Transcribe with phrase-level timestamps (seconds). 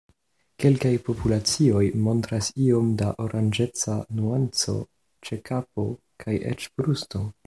[0.61, 4.75] Kelkaj populacioj montras iom da oranĝeca nuanco
[5.29, 5.87] ĉe kapo
[6.25, 7.23] kaj eĉ brusto.